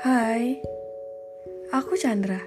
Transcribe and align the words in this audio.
Hai, 0.00 0.56
aku 1.76 1.92
Chandra. 1.92 2.40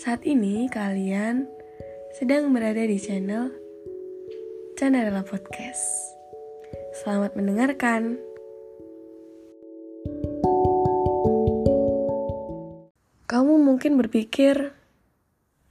Saat 0.00 0.24
ini 0.24 0.72
kalian 0.72 1.44
sedang 2.16 2.48
berada 2.48 2.80
di 2.80 2.96
channel 2.96 3.52
Chandra 4.80 5.20
Podcast. 5.20 5.84
Selamat 6.96 7.36
mendengarkan. 7.36 8.16
Kamu 13.28 13.60
mungkin 13.60 14.00
berpikir 14.00 14.72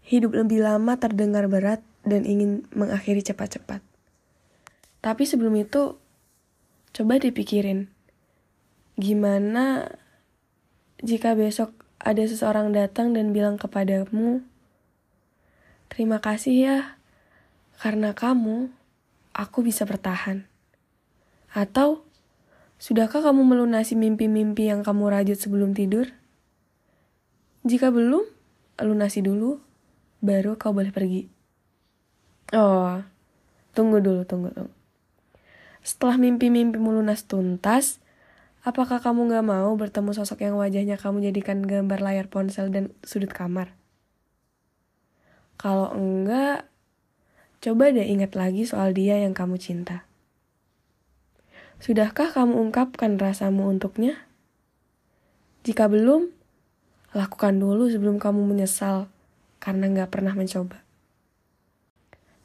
hidup 0.06 0.38
lebih 0.38 0.62
lama 0.62 1.02
terdengar 1.02 1.50
berat 1.50 1.82
dan 2.06 2.30
ingin 2.30 2.70
mengakhiri 2.78 3.26
cepat-cepat. 3.26 3.82
Tapi 5.02 5.24
sebelum 5.26 5.58
itu, 5.58 5.98
coba 6.94 7.18
dipikirin, 7.18 7.90
gimana 9.02 9.90
jika 11.04 11.36
besok 11.36 11.76
ada 12.00 12.24
seseorang 12.24 12.72
datang 12.72 13.12
dan 13.12 13.36
bilang 13.36 13.60
kepadamu, 13.60 14.40
"Terima 15.92 16.24
kasih 16.24 16.56
ya, 16.56 16.78
karena 17.84 18.16
kamu, 18.16 18.72
aku 19.36 19.68
bisa 19.68 19.84
bertahan." 19.84 20.48
Atau, 21.52 22.08
sudahkah 22.80 23.20
kamu 23.20 23.44
melunasi 23.44 24.00
mimpi-mimpi 24.00 24.72
yang 24.72 24.82
kamu 24.82 25.12
rajut 25.12 25.36
sebelum 25.38 25.76
tidur? 25.76 26.10
Jika 27.68 27.92
belum, 27.92 28.24
lunasi 28.80 29.20
dulu, 29.20 29.60
baru 30.24 30.56
kau 30.56 30.72
boleh 30.72 30.92
pergi. 30.92 31.28
Oh, 32.56 33.00
tunggu 33.76 34.00
dulu, 34.00 34.24
tunggu, 34.24 34.52
tunggu. 34.56 34.74
Setelah 35.84 36.16
mimpi-mimpi 36.16 36.80
melunas 36.80 37.28
tuntas, 37.28 38.03
Apakah 38.64 39.04
kamu 39.04 39.28
gak 39.28 39.44
mau 39.44 39.76
bertemu 39.76 40.16
sosok 40.16 40.48
yang 40.48 40.56
wajahnya 40.56 40.96
kamu 40.96 41.20
jadikan 41.20 41.68
gambar 41.68 42.00
layar 42.00 42.32
ponsel 42.32 42.72
dan 42.72 42.96
sudut 43.04 43.28
kamar? 43.28 43.76
Kalau 45.60 45.92
enggak, 45.92 46.64
coba 47.60 47.92
deh 47.92 48.08
ingat 48.08 48.40
lagi 48.40 48.64
soal 48.64 48.96
dia 48.96 49.20
yang 49.20 49.36
kamu 49.36 49.60
cinta. 49.60 50.08
Sudahkah 51.84 52.32
kamu 52.32 52.56
ungkapkan 52.56 53.20
rasamu 53.20 53.68
untuknya? 53.68 54.24
Jika 55.68 55.92
belum, 55.92 56.32
lakukan 57.12 57.60
dulu 57.60 57.92
sebelum 57.92 58.16
kamu 58.16 58.48
menyesal 58.48 59.12
karena 59.60 59.92
gak 59.92 60.16
pernah 60.16 60.32
mencoba. 60.32 60.80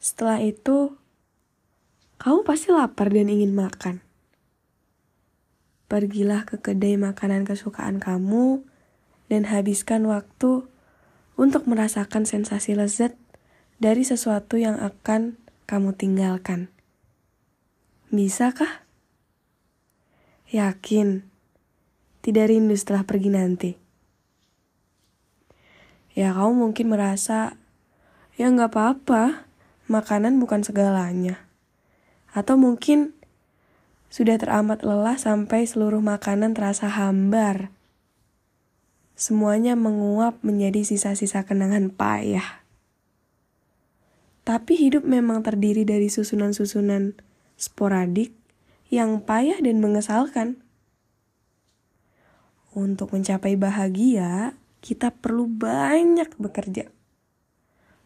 Setelah 0.03 0.43
itu, 0.43 0.99
kamu 2.19 2.43
pasti 2.43 2.75
lapar 2.75 3.07
dan 3.07 3.31
ingin 3.31 3.55
makan. 3.55 4.08
Pergilah 5.89 6.45
ke 6.45 6.61
kedai 6.61 7.01
makanan 7.01 7.49
kesukaan 7.49 7.97
kamu 7.97 8.61
dan 9.25 9.49
habiskan 9.49 10.05
waktu 10.05 10.69
untuk 11.33 11.65
merasakan 11.65 12.29
sensasi 12.29 12.77
lezat 12.77 13.17
dari 13.81 14.05
sesuatu 14.05 14.61
yang 14.61 14.77
akan 14.77 15.41
kamu 15.65 15.97
tinggalkan. 15.97 16.69
Bisakah? 18.13 18.85
Yakin, 20.49 21.25
tidak 22.25 22.49
rindu 22.49 22.77
setelah 22.77 23.05
pergi 23.05 23.29
nanti. 23.33 23.71
Ya 26.17 26.33
kamu 26.37 26.69
mungkin 26.69 26.89
merasa, 26.89 27.57
ya 28.37 28.49
nggak 28.49 28.73
apa-apa, 28.73 29.45
makanan 29.89 30.41
bukan 30.41 30.65
segalanya. 30.65 31.37
Atau 32.33 32.57
mungkin 32.57 33.17
sudah 34.09 34.41
teramat 34.41 34.81
lelah 34.81 35.15
sampai 35.15 35.69
seluruh 35.69 36.01
makanan 36.01 36.57
terasa 36.57 36.89
hambar. 36.89 37.69
Semuanya 39.13 39.77
menguap 39.77 40.41
menjadi 40.41 40.81
sisa-sisa 40.81 41.45
kenangan 41.45 41.93
payah. 41.93 42.65
Tapi 44.49 44.73
hidup 44.73 45.05
memang 45.05 45.45
terdiri 45.45 45.85
dari 45.85 46.09
susunan-susunan 46.09 47.13
sporadik 47.53 48.33
yang 48.89 49.21
payah 49.21 49.61
dan 49.61 49.77
mengesalkan. 49.77 50.65
Untuk 52.73 53.13
mencapai 53.13 53.53
bahagia, 53.53 54.57
kita 54.81 55.13
perlu 55.13 55.45
banyak 55.45 56.33
bekerja. 56.41 56.89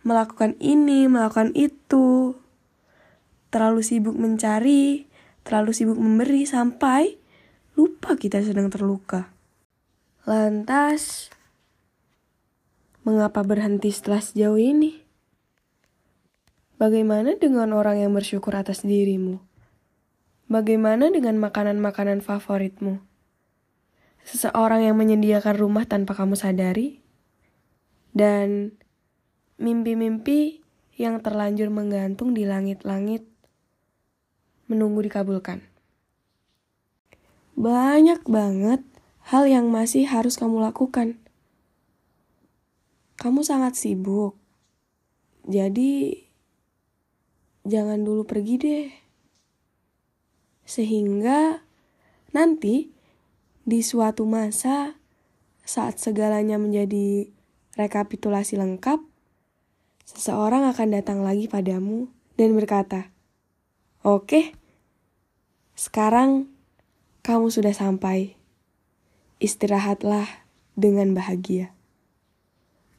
Melakukan 0.04 0.60
ini, 0.60 1.08
melakukan 1.08 1.56
itu. 1.56 2.36
Terlalu 3.54 3.86
sibuk 3.86 4.18
mencari, 4.18 5.08
terlalu 5.44 5.72
sibuk 5.76 6.00
memberi 6.00 6.48
sampai 6.48 7.20
lupa 7.76 8.16
kita 8.16 8.40
sedang 8.40 8.72
terluka. 8.72 9.32
Lantas, 10.24 11.28
mengapa 13.04 13.44
berhenti 13.44 13.92
setelah 13.92 14.24
sejauh 14.24 14.56
ini? 14.56 15.04
Bagaimana 16.80 17.36
dengan 17.36 17.76
orang 17.76 18.00
yang 18.00 18.12
bersyukur 18.16 18.56
atas 18.56 18.84
dirimu? 18.88 19.40
Bagaimana 20.48 21.12
dengan 21.12 21.40
makanan-makanan 21.40 22.24
favoritmu? 22.24 23.00
Seseorang 24.24 24.88
yang 24.88 24.96
menyediakan 24.96 25.56
rumah 25.60 25.84
tanpa 25.84 26.16
kamu 26.16 26.40
sadari? 26.40 27.04
Dan 28.16 28.78
mimpi-mimpi 29.60 30.64
yang 30.96 31.20
terlanjur 31.26 31.74
menggantung 31.74 32.38
di 32.38 32.46
langit-langit 32.46 33.33
menunggu 34.68 35.06
dikabulkan. 35.06 35.64
Banyak 37.54 38.26
banget 38.26 38.82
hal 39.30 39.46
yang 39.46 39.70
masih 39.70 40.10
harus 40.10 40.36
kamu 40.36 40.60
lakukan. 40.60 41.22
Kamu 43.22 43.46
sangat 43.46 43.78
sibuk, 43.78 44.36
jadi 45.46 46.18
jangan 47.64 48.02
dulu 48.04 48.26
pergi 48.26 48.56
deh. 48.60 48.88
Sehingga 50.66 51.62
nanti 52.34 52.90
di 53.64 53.80
suatu 53.86 54.28
masa 54.28 54.98
saat 55.64 56.02
segalanya 56.02 56.60
menjadi 56.60 57.32
rekapitulasi 57.80 58.60
lengkap, 58.60 59.00
seseorang 60.04 60.68
akan 60.68 60.88
datang 60.92 61.24
lagi 61.24 61.48
padamu 61.48 62.10
dan 62.36 62.58
berkata, 62.58 63.13
Oke, 64.04 64.52
sekarang 65.80 66.52
kamu 67.24 67.48
sudah 67.48 67.72
sampai. 67.72 68.36
Istirahatlah 69.40 70.28
dengan 70.76 71.16
bahagia. 71.16 71.72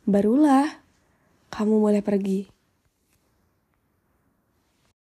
Barulah 0.08 0.80
kamu 1.52 1.76
boleh 1.76 2.00
pergi. 2.00 2.53